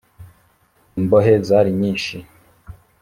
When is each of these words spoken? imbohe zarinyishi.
imbohe 0.99 1.33
zarinyishi. 1.47 2.17